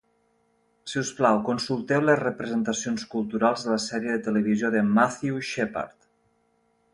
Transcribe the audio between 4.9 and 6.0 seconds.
Matthew Shepard.